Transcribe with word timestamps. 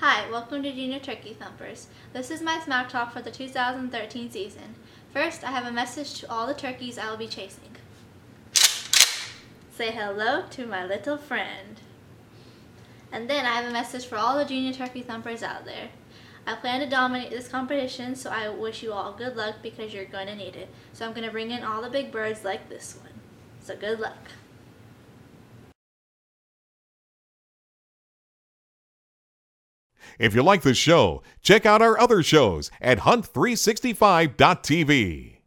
Hi, 0.00 0.30
welcome 0.30 0.62
to 0.62 0.72
Junior 0.72 0.98
Turkey 0.98 1.34
Thumpers. 1.34 1.88
This 2.14 2.30
is 2.30 2.40
my 2.40 2.58
smack 2.58 2.88
talk 2.88 3.12
for 3.12 3.20
the 3.20 3.30
2013 3.30 4.30
season. 4.30 4.74
First, 5.12 5.44
I 5.44 5.50
have 5.50 5.66
a 5.66 5.70
message 5.70 6.14
to 6.20 6.30
all 6.30 6.46
the 6.46 6.54
turkeys 6.54 6.96
I 6.96 7.10
will 7.10 7.18
be 7.18 7.28
chasing. 7.28 7.76
Say 8.54 9.90
hello 9.90 10.44
to 10.52 10.66
my 10.66 10.86
little 10.86 11.18
friend. 11.18 11.82
And 13.12 13.28
then 13.28 13.44
I 13.44 13.50
have 13.50 13.66
a 13.66 13.72
message 13.74 14.06
for 14.06 14.16
all 14.16 14.38
the 14.38 14.46
Junior 14.46 14.72
Turkey 14.72 15.02
Thumpers 15.02 15.42
out 15.42 15.66
there. 15.66 15.90
I 16.46 16.54
plan 16.54 16.80
to 16.80 16.86
dominate 16.86 17.28
this 17.28 17.48
competition, 17.48 18.16
so 18.16 18.30
I 18.30 18.48
wish 18.48 18.82
you 18.82 18.94
all 18.94 19.12
good 19.12 19.36
luck 19.36 19.56
because 19.62 19.92
you're 19.92 20.06
going 20.06 20.28
to 20.28 20.34
need 20.34 20.56
it. 20.56 20.70
So 20.94 21.04
I'm 21.04 21.12
going 21.12 21.26
to 21.26 21.30
bring 21.30 21.50
in 21.50 21.62
all 21.62 21.82
the 21.82 21.90
big 21.90 22.10
birds 22.10 22.42
like 22.42 22.70
this 22.70 22.98
one. 23.02 23.20
So 23.60 23.76
good 23.76 24.00
luck. 24.00 24.30
If 30.18 30.34
you 30.34 30.42
like 30.42 30.62
this 30.62 30.78
show, 30.78 31.22
check 31.42 31.66
out 31.66 31.82
our 31.82 32.00
other 32.00 32.22
shows 32.22 32.70
at 32.80 33.00
hunt365.tv. 33.00 35.39